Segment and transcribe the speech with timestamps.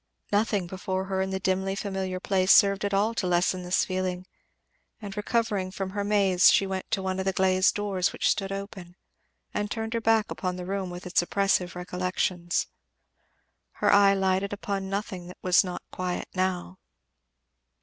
[0.31, 4.25] Nothing before her in the dimly familiar place served at all to lessen this feeling,
[4.99, 8.51] and recovering from her maze she went to one of the glazed doors, which stood
[8.51, 8.95] open,
[9.53, 12.65] and turned her back upon the room with its oppressive recollections.
[13.73, 16.79] Her eye lighted upon nothing that was not quiet now.